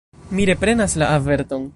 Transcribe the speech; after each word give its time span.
Mi 0.37 0.45
reprenas 0.51 0.95
la 1.03 1.09
averton. 1.19 1.69